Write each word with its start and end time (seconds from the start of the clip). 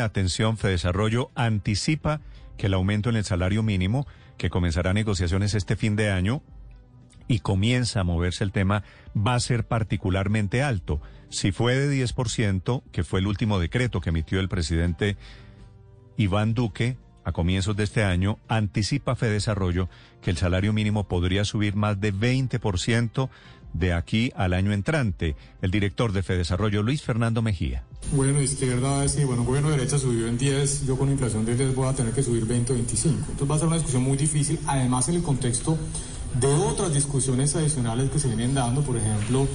noticia, 0.00 0.04
atención, 0.04 0.56
Fedesarrollo 0.56 1.30
anticipa 1.34 2.20
que 2.56 2.66
el 2.66 2.74
aumento 2.74 3.10
en 3.10 3.16
el 3.16 3.24
salario 3.24 3.62
mínimo, 3.62 4.06
que 4.38 4.50
comenzará 4.50 4.92
negociaciones 4.92 5.54
este 5.54 5.76
fin 5.76 5.96
de 5.96 6.10
año, 6.10 6.42
y 7.28 7.40
comienza 7.40 8.00
a 8.00 8.04
moverse 8.04 8.42
el 8.44 8.50
tema, 8.50 8.82
va 9.14 9.34
a 9.34 9.40
ser 9.40 9.64
particularmente 9.66 10.62
alto. 10.62 11.00
Si 11.28 11.52
fue 11.52 11.76
de 11.76 12.04
10%, 12.04 12.82
que 12.90 13.04
fue 13.04 13.20
el 13.20 13.26
último 13.26 13.60
decreto 13.60 14.00
que 14.00 14.10
emitió 14.10 14.40
el 14.40 14.48
presidente 14.48 15.16
Iván 16.16 16.54
Duque 16.54 16.96
a 17.24 17.32
comienzos 17.32 17.76
de 17.76 17.84
este 17.84 18.04
año, 18.04 18.38
anticipa 18.48 19.16
Fedesarrollo 19.16 19.88
que 20.22 20.30
el 20.30 20.36
salario 20.36 20.72
mínimo 20.72 21.04
podría 21.04 21.44
subir 21.44 21.76
más 21.76 22.00
de 22.00 22.14
20% 22.14 23.28
de 23.72 23.92
aquí 23.92 24.32
al 24.34 24.52
año 24.52 24.72
entrante. 24.72 25.36
El 25.62 25.70
director 25.70 26.12
de 26.12 26.22
Fedesarrollo, 26.22 26.82
Luis 26.82 27.02
Fernando 27.02 27.42
Mejía. 27.42 27.84
Bueno, 28.12 28.40
izquierda, 28.40 29.06
sí, 29.08 29.24
bueno, 29.24 29.44
gobierno 29.44 29.70
de 29.70 29.76
derecha 29.76 29.98
subió 29.98 30.26
en 30.26 30.38
10, 30.38 30.86
yo 30.86 30.98
con 30.98 31.10
inflación 31.10 31.44
de 31.44 31.56
10 31.56 31.74
voy 31.74 31.88
a 31.88 31.92
tener 31.92 32.12
que 32.12 32.22
subir 32.22 32.44
20 32.44 32.72
o 32.72 32.74
25. 32.74 33.16
Entonces 33.18 33.50
va 33.50 33.54
a 33.54 33.58
ser 33.58 33.68
una 33.68 33.76
discusión 33.76 34.02
muy 34.02 34.16
difícil, 34.16 34.58
además 34.66 35.08
en 35.08 35.16
el 35.16 35.22
contexto 35.22 35.78
de 36.40 36.46
otras 36.46 36.94
discusiones 36.94 37.54
adicionales 37.56 38.10
que 38.10 38.18
se 38.18 38.28
vienen 38.28 38.54
dando, 38.54 38.82
por 38.82 38.96
ejemplo, 38.96 39.46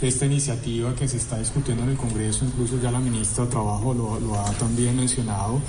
esta 0.00 0.24
iniciativa 0.24 0.94
que 0.94 1.06
se 1.06 1.18
está 1.18 1.38
discutiendo 1.38 1.82
en 1.82 1.90
el 1.90 1.96
Congreso, 1.96 2.44
incluso 2.44 2.80
ya 2.80 2.90
la 2.90 3.00
ministra 3.00 3.44
de 3.44 3.50
Trabajo 3.50 3.92
lo, 3.92 4.40
ha 4.40 4.50
también 4.52 4.96
mencionado, 4.96 5.60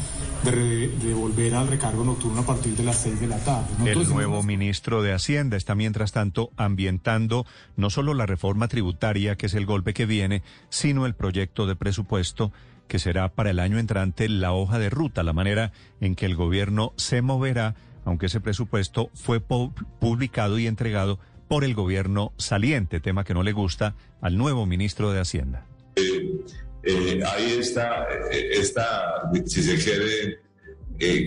de, 0.44 1.13
volver 1.13 1.55
al 1.55 1.68
recargo 1.68 2.04
nocturno 2.04 2.41
a 2.41 2.45
partir 2.45 2.76
de 2.76 2.84
las 2.84 2.98
6 2.98 3.20
de 3.20 3.27
la 3.27 3.38
tarde. 3.38 3.91
El 3.91 4.08
nuevo 4.09 4.44
ministro 4.44 5.02
de 5.02 5.14
Hacienda 5.14 5.58
está, 5.58 5.76
mientras 5.76 6.12
tanto, 6.12 6.52
ambientando 6.58 7.45
no 7.76 7.90
solo 7.90 8.14
la 8.14 8.26
reforma 8.26 8.67
tributaria, 8.67 9.36
que 9.36 9.45
es 9.45 9.54
el 9.54 9.66
golpe 9.66 9.94
que 9.94 10.05
viene, 10.05 10.44
sino 10.70 11.05
el 11.05 11.16
proyecto 11.16 11.67
de 11.67 11.76
presupuesto 11.76 12.52
que 12.88 13.00
será 13.00 13.30
para 13.30 13.52
el 13.52 13.59
año 13.59 13.80
entrante 13.80 14.27
la 14.27 14.52
hoja 14.52 14.77
de 14.77 14.90
ruta, 14.90 15.23
la 15.23 15.34
manera 15.34 15.72
en 16.02 16.16
que 16.16 16.26
el 16.26 16.36
gobierno 16.36 16.94
se 16.98 17.22
moverá 17.22 17.76
aunque 18.05 18.28
ese 18.28 18.42
presupuesto 18.42 19.09
fue 19.14 19.39
publicado 19.39 20.58
y 20.59 20.67
entregado 20.67 21.20
por 21.48 21.64
el 21.64 21.76
gobierno 21.76 22.33
saliente, 22.38 23.00
tema 23.00 23.23
que 23.23 23.33
no 23.33 23.44
le 23.44 23.52
gusta 23.52 23.95
al 24.22 24.38
nuevo 24.38 24.66
ministro 24.66 25.11
de 25.11 25.20
Hacienda. 25.20 25.66
Eh, 25.95 26.39
eh, 26.83 27.21
ahí 27.25 27.57
está 27.59 28.07
eh, 28.31 28.49
esta, 28.53 29.29
si 29.45 29.63
se 29.63 29.77
quiere, 29.77 30.39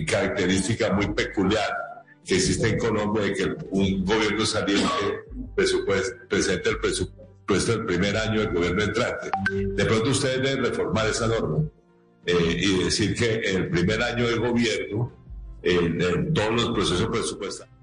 característica 0.05 0.93
muy 0.93 1.07
peculiar 1.13 1.69
que 2.25 2.35
existe 2.35 2.69
en 2.69 2.77
Colombia 2.77 3.23
de 3.23 3.33
que 3.33 3.55
un 3.71 4.05
gobierno 4.05 4.45
saliente 4.45 4.87
presente 6.29 6.69
el 6.69 6.79
presupuesto 6.79 7.71
del 7.73 7.85
primer 7.85 8.15
año 8.15 8.39
del 8.39 8.53
gobierno 8.53 8.83
entrante. 8.83 9.29
De 9.51 9.85
pronto 9.85 10.11
ustedes 10.11 10.41
deben 10.41 10.63
reformar 10.63 11.07
esa 11.07 11.27
norma 11.27 11.65
y 12.25 12.83
decir 12.85 13.13
que 13.15 13.35
el 13.41 13.69
primer 13.69 14.01
año 14.01 14.27
del 14.27 14.39
gobierno 14.39 15.11
en, 15.65 16.33
todos 16.33 16.53
los 16.53 16.69
procesos 16.71 17.07
presupuestarios. 17.07 17.74